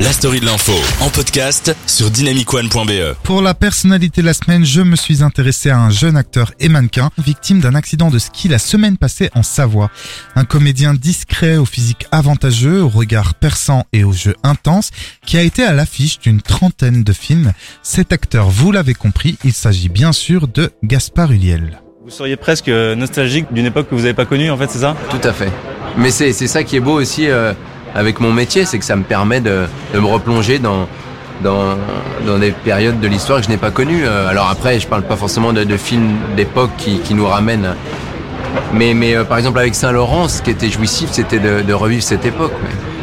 [0.00, 3.14] La story de l'info en podcast sur dynamicone.be.
[3.22, 6.68] Pour la personnalité de la semaine, je me suis intéressé à un jeune acteur et
[6.68, 9.92] mannequin victime d'un accident de ski la semaine passée en Savoie.
[10.34, 14.90] Un comédien discret au physique avantageux, au regard perçant et au jeu intense,
[15.24, 17.52] qui a été à l'affiche d'une trentaine de films.
[17.84, 21.80] Cet acteur, vous l'avez compris, il s'agit bien sûr de Gaspard Ulliel.
[22.02, 24.96] Vous seriez presque nostalgique d'une époque que vous n'avez pas connue, en fait, c'est ça?
[25.08, 25.52] Tout à fait.
[25.96, 27.52] Mais c'est c'est ça qui est beau aussi euh,
[27.94, 30.88] avec mon métier, c'est que ça me permet de, de me replonger dans,
[31.42, 31.76] dans,
[32.26, 34.04] dans des périodes de l'histoire que je n'ai pas connues.
[34.04, 37.74] Euh, alors après, je parle pas forcément de, de films d'époque qui, qui nous ramènent.
[38.72, 42.02] Mais, mais euh, par exemple avec Saint-Laurent, ce qui était jouissif, c'était de, de revivre
[42.02, 42.52] cette époque.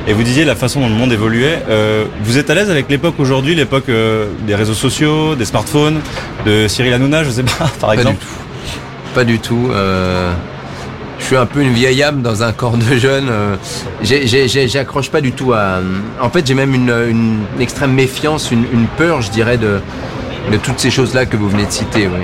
[0.08, 1.62] Et vous disiez la façon dont le monde évoluait.
[1.70, 6.02] Euh, vous êtes à l'aise avec l'époque aujourd'hui, l'époque euh, des réseaux sociaux, des smartphones,
[6.46, 9.13] de Cyril Hanouna, je sais pas, par Pas du exemple tout.
[9.13, 9.70] Pas du tout.
[11.31, 13.30] Suis un peu une vieille âme dans un corps de jeune.
[13.30, 13.55] euh,
[14.03, 15.80] J'accroche pas du tout à.
[16.20, 19.80] En fait, j'ai même une, extrême méfiance, une peur, je dirais, de,
[20.50, 22.07] de toutes ces choses-là que vous venez de citer.
[22.07, 22.20] Oui.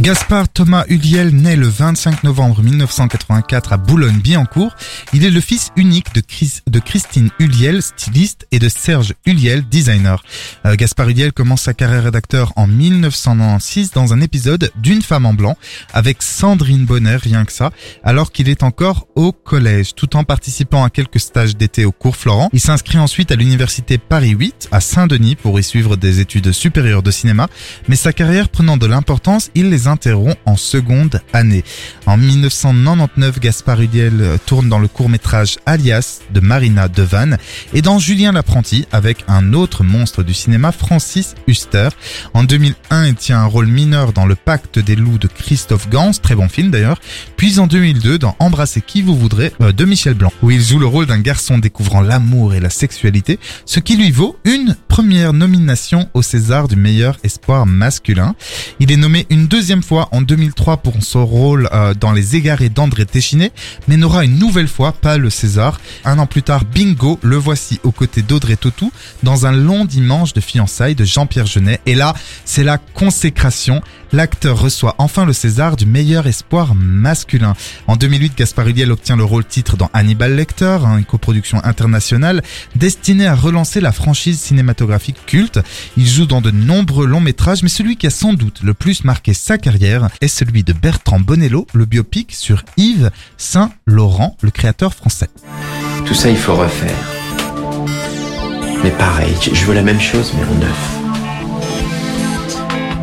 [0.00, 4.74] Gaspard Thomas Ulliel naît le 25 novembre 1984 à Boulogne-Billancourt.
[5.12, 9.64] Il est le fils unique de, Chris- de Christine Ulliel, styliste, et de Serge Ulliel,
[9.68, 10.22] designer.
[10.66, 15.32] Euh, Gaspard Ulliel commence sa carrière d'acteur en 1996 dans un épisode d'Une femme en
[15.34, 15.56] blanc
[15.92, 17.70] avec Sandrine Bonner, rien que ça,
[18.02, 19.94] alors qu'il est encore au collège.
[19.94, 23.96] Tout en participant à quelques stages d'été au cours Florent, il s'inscrit ensuite à l'université
[23.98, 27.43] Paris 8 à Saint-Denis pour y suivre des études supérieures de cinéma
[27.88, 31.64] mais sa carrière prenant de l'importance, il les interrompt en seconde année.
[32.06, 37.38] En 1999, Gaspard Ulliel euh, tourne dans le court-métrage Alias de Marina Devanne
[37.72, 41.88] et dans Julien l'apprenti avec un autre monstre du cinéma, Francis Huster.
[42.32, 46.12] En 2001, il tient un rôle mineur dans Le Pacte des loups de Christophe Gans,
[46.12, 47.00] très bon film d'ailleurs.
[47.36, 50.78] Puis en 2002, dans Embrasser qui vous voudrez euh, de Michel Blanc, où il joue
[50.78, 55.32] le rôle d'un garçon découvrant l'amour et la sexualité, ce qui lui vaut une première
[55.32, 58.36] nomination au César du meilleur espoir masculin.
[58.78, 62.68] Il est nommé une deuxième fois en 2003 pour son rôle euh, dans Les Égarés
[62.68, 63.50] d'André Téchiné,
[63.88, 65.80] mais n'aura une nouvelle fois pas le César.
[66.04, 68.92] Un an plus tard, bingo, le voici aux côtés d'Audrey Tautou
[69.24, 71.80] dans un long dimanche de fiançailles de Jean-Pierre Jeunet.
[71.86, 73.82] Et là, c'est la consécration.
[74.12, 77.54] L'acteur reçoit enfin le César du meilleur espoir masculin.
[77.88, 82.44] En 2008, Gaspard Ulliel obtient le rôle titre dans Hannibal Lecter, hein, une coproduction internationale
[82.76, 84.83] destinée à relancer la franchise cinématographique
[85.96, 89.04] Il joue dans de nombreux longs métrages, mais celui qui a sans doute le plus
[89.04, 94.94] marqué sa carrière est celui de Bertrand Bonello, le biopic sur Yves Saint-Laurent, le créateur
[94.94, 95.28] français.
[96.06, 96.96] Tout ça, il faut refaire.
[98.82, 100.94] Mais pareil, je veux la même chose, mais en neuf.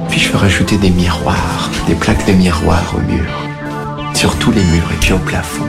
[0.09, 3.25] Puis je veux rajouter des miroirs, des plaques de miroirs au mur.
[4.13, 5.67] Sur tous les murs et puis au plafond.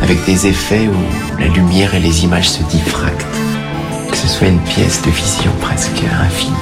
[0.00, 3.43] Avec des effets où la lumière et les images se diffractent.
[4.14, 6.54] Que ce soit une pièce de vision presque infinie.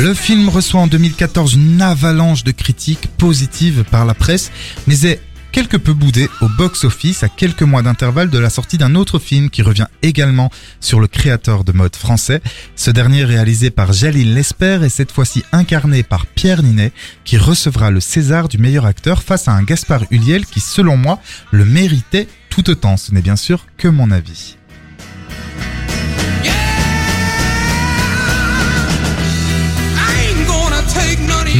[0.00, 4.50] Le film reçoit en 2014 une avalanche de critiques positives par la presse,
[4.86, 5.20] mais est
[5.52, 9.50] quelque peu boudé au box-office à quelques mois d'intervalle de la sortie d'un autre film
[9.50, 10.48] qui revient également
[10.80, 12.40] sur le créateur de mode français.
[12.74, 16.92] Ce dernier réalisé par Jalil Lesper et cette fois-ci incarné par Pierre Ninet
[17.24, 21.20] qui recevra le César du meilleur acteur face à un Gaspard Ulliel qui selon moi
[21.50, 22.96] le méritait tout autant.
[22.96, 24.56] Ce n'est bien sûr que mon avis.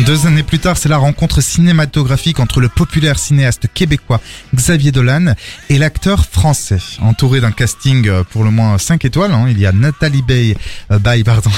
[0.07, 4.21] Deux années plus tard, c'est la rencontre cinématographique entre le populaire cinéaste québécois
[4.55, 5.35] Xavier Dolan
[5.71, 6.79] et l'acteur français.
[7.01, 10.57] Entouré d'un casting euh, pour le moins 5 étoiles, hein, il y a Nathalie Bay,
[10.91, 11.51] euh, Baye, pardon.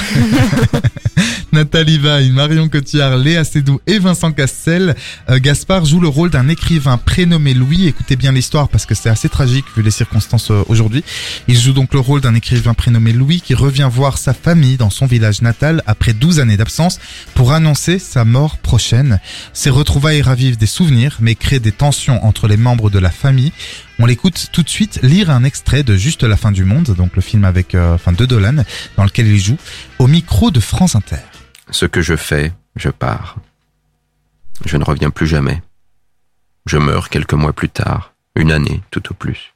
[1.57, 4.95] Nathalie Baye, Marion Cotillard, Léa Seydoux et Vincent Castel.
[5.27, 7.87] Euh, Gaspard joue le rôle d'un écrivain prénommé Louis.
[7.87, 11.03] Écoutez bien l'histoire parce que c'est assez tragique vu les circonstances euh, aujourd'hui.
[11.47, 14.91] Il joue donc le rôle d'un écrivain prénommé Louis qui revient voir sa famille dans
[14.91, 16.99] son village natal après 12 années d'absence
[17.33, 19.19] pour annoncer sa mort prochaine.
[19.51, 23.51] Ces retrouvailles ravivent des souvenirs mais créent des tensions entre les membres de la famille.
[23.97, 27.15] On l'écoute tout de suite lire un extrait de Juste la fin du monde, donc
[27.15, 28.63] le film avec, euh, enfin de Dolan,
[28.95, 29.57] dans lequel il joue,
[29.97, 31.15] au micro de France Inter.
[31.69, 33.37] Ce que je fais, je pars.
[34.65, 35.61] Je ne reviens plus jamais.
[36.65, 39.53] Je meurs quelques mois plus tard, une année tout au plus.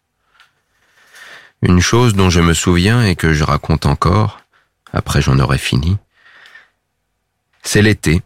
[1.62, 4.42] Une chose dont je me souviens et que je raconte encore,
[4.94, 5.98] après j'en aurai fini,
[7.64, 8.22] c'est l'été.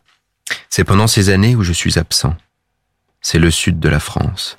[0.70, 2.36] C'est pendant ces années où je suis absent.
[3.22, 4.58] C'est le sud de la France.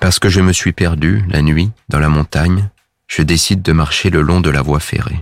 [0.00, 2.70] Parce que je me suis perdu, la nuit, dans la montagne,
[3.06, 5.20] je décide de marcher le long de la voie ferrée.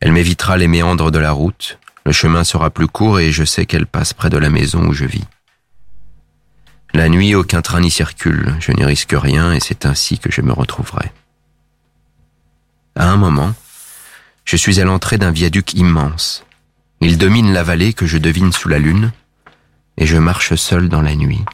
[0.00, 3.66] Elle m'évitera les méandres de la route, le chemin sera plus court et je sais
[3.66, 5.24] qu'elle passe près de la maison où je vis.
[6.94, 10.40] La nuit, aucun train n'y circule, je n'y risque rien et c'est ainsi que je
[10.40, 11.12] me retrouverai.
[12.94, 13.54] À un moment,
[14.44, 16.44] je suis à l'entrée d'un viaduc immense.
[17.00, 19.12] Il domine la vallée que je devine sous la lune,
[19.98, 21.44] et je marche seul dans la nuit,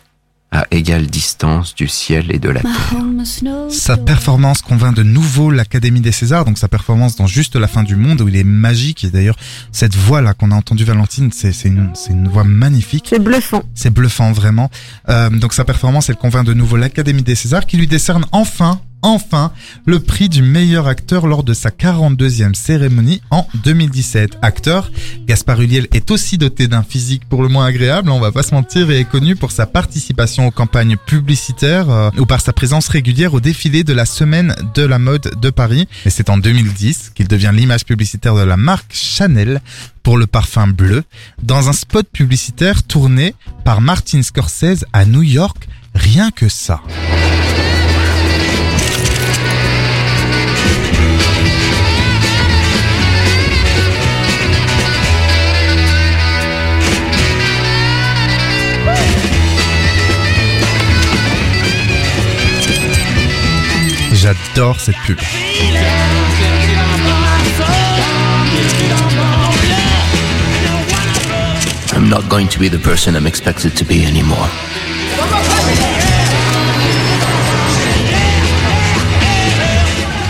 [0.55, 2.73] à égale distance du ciel et de la terre.
[3.69, 7.83] Sa performance convainc de nouveau l'Académie des Césars, donc sa performance dans Juste la fin
[7.83, 9.03] du monde, où il est magique.
[9.03, 9.37] Et d'ailleurs,
[9.73, 13.07] cette voix-là qu'on a entendue, Valentine, c'est une voix magnifique.
[13.11, 13.65] C'est bluffant.
[13.75, 14.71] C'est bluffant, vraiment.
[15.09, 18.81] Euh, donc sa performance, elle convainc de nouveau l'Académie des Césars, qui lui décerne enfin
[19.05, 19.53] enfin
[19.87, 24.39] le prix du meilleur acteur lors de sa 42e cérémonie en 2017.
[24.43, 24.91] Acteur,
[25.27, 28.55] Gaspard Ulliel est aussi doté d'un physique pour le moins agréable, on va pas se
[28.55, 32.89] mentir, et est connu pour sa participation aux campagnes publicitaires euh, ou par sa présence
[32.89, 35.87] régulière au défilé de la semaine de la mode de Paris.
[36.07, 39.61] Et c'est en 2010 qu'il devient l'image publicitaire de la marque Chanel
[40.03, 41.05] pour le parfum bleu
[41.43, 43.35] dans un spot publicitaire tourné
[43.65, 45.69] par Martin Scorsese à New York.
[45.95, 46.81] Rien que ça.
[64.55, 65.19] J'adore cette pub.
[71.93, 74.49] I'm not going to be the person I'm expected to be anymore.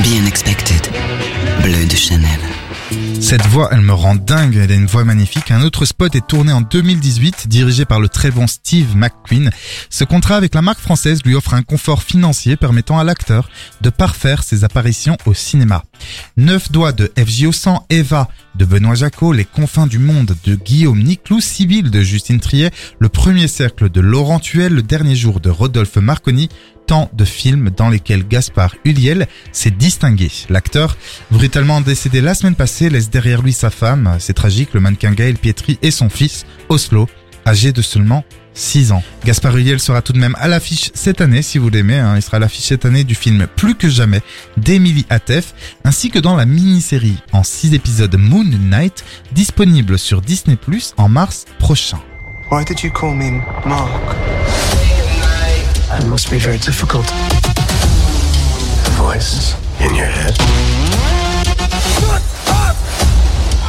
[0.03, 0.89] Be Unexpected.
[1.63, 2.54] Bleu de Chanel.
[3.25, 5.51] Cette voix, elle me rend dingue, elle a une voix magnifique.
[5.51, 9.51] Un autre spot est tourné en 2018, dirigé par le très bon Steve McQueen.
[9.89, 13.49] Ce contrat avec la marque française lui offre un confort financier permettant à l'acteur
[13.81, 15.85] de parfaire ses apparitions au cinéma.
[16.37, 21.03] Neuf doigts de FJ 100, Eva de Benoît Jacot, Les confins du monde de Guillaume
[21.03, 25.49] Niclou, Sibylle de Justine Triet, Le premier cercle de Laurent Tuel, Le dernier jour de
[25.49, 26.51] Rodolphe Marconi,
[26.87, 30.31] tant de films dans lesquels Gaspard Ulliel s'est distingué.
[30.51, 30.97] L'acteur,
[31.31, 35.37] brutalement décédé la semaine passée, laisse derrière lui sa femme, c'est tragique, le mannequin Gaël
[35.37, 37.09] Pietri et son fils, Oslo,
[37.47, 38.25] âgé de seulement
[38.57, 39.03] 6 ans.
[39.25, 41.99] Gaspard Ulliel sera tout de même à l'affiche cette année, si vous l'aimez.
[41.99, 42.15] hein.
[42.17, 44.21] Il sera à l'affiche cette année du film Plus que jamais
[44.57, 45.55] d'Emily Atef,
[45.85, 51.09] ainsi que dans la mini-série en 6 épisodes Moon Knight, disponible sur Disney Plus en
[51.09, 51.99] mars prochain.
[55.97, 57.07] It must be very difficult.
[58.97, 60.35] Voice in your head.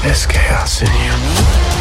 [0.03, 1.74] There's chaos in you.